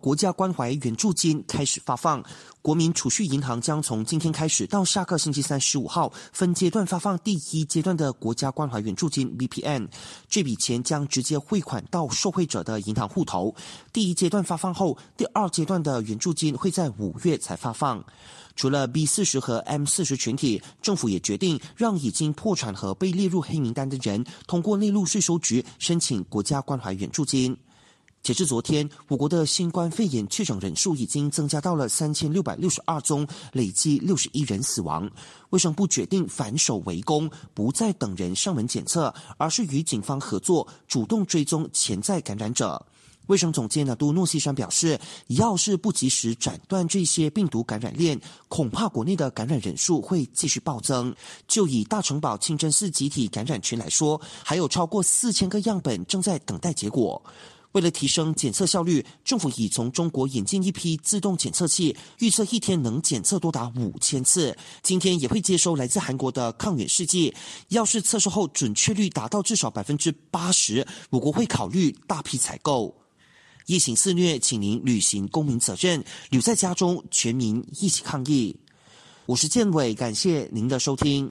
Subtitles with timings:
[0.00, 2.24] 国家关怀援助金开始发放，
[2.62, 9.88] 国民储蓄银行将从今天开始到下个星期三十五号分阶段发放第一阶段的国家关怀援助金 （BPN）。
[10.28, 13.54] 这笔钱将直接汇款到受惠者的银行户头。
[13.92, 18.02] 第一阶段发放后，第二阶段的援助金会在五月才发放。
[18.56, 27.56] 除了 B 四十和 M 四十群体，政府也决定让已经破产和被列入黑名单的人通过内陆税收局申请国家关怀援助金。
[28.22, 35.10] 截至昨天，我国的新冠肺炎确诊人数已经增加到了三千六百六十二宗，累计六十一人死亡。
[35.48, 42.84] 卫生部决定反守为攻，不再等人上门检测，而是与警方合作，主动追踪潜在感染者。
[43.28, 51.14] 卫生总监纳都诺西山表示，要是不及时斩断这些病毒感染链，恐怕国内的感染人数会继续暴增。
[51.48, 57.22] 就以大城堡清真寺集体感染群来说，还有超过四千个样本正在等待结果。
[57.72, 64.56] 为了提升检测效率，政府已从中国引进一批自动检测器，预测一天能检测多达五千次。
[64.82, 67.34] 今天也会接收来自韩国的抗原试剂，
[67.68, 72.94] 要是测试后准确率达到至少百分之八十，我国会考虑大批采购。
[73.66, 78.56] 疫情肆虐，请您履行公民责任，留在家中，全民一起抗疫。
[79.26, 81.28] 我是建伟，感谢您的收听。